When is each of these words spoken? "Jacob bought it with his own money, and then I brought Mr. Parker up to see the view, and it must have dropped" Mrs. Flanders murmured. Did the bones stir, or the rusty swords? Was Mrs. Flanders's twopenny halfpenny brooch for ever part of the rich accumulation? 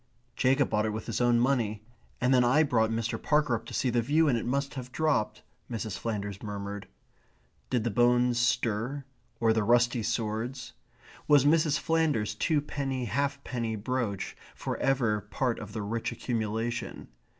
"Jacob 0.35 0.71
bought 0.71 0.87
it 0.87 0.93
with 0.93 1.05
his 1.05 1.21
own 1.21 1.39
money, 1.39 1.85
and 2.19 2.33
then 2.33 2.43
I 2.43 2.63
brought 2.63 2.89
Mr. 2.89 3.21
Parker 3.21 3.53
up 3.53 3.67
to 3.67 3.73
see 3.75 3.91
the 3.91 4.01
view, 4.01 4.27
and 4.27 4.35
it 4.35 4.47
must 4.47 4.73
have 4.73 4.91
dropped" 4.91 5.43
Mrs. 5.71 5.95
Flanders 5.95 6.41
murmured. 6.41 6.87
Did 7.69 7.83
the 7.83 7.91
bones 7.91 8.39
stir, 8.39 9.05
or 9.39 9.53
the 9.53 9.61
rusty 9.61 10.01
swords? 10.01 10.73
Was 11.27 11.45
Mrs. 11.45 11.77
Flanders's 11.77 12.33
twopenny 12.33 13.05
halfpenny 13.09 13.75
brooch 13.75 14.35
for 14.55 14.75
ever 14.77 15.21
part 15.21 15.59
of 15.59 15.71
the 15.71 15.83
rich 15.83 16.11
accumulation? 16.11 17.09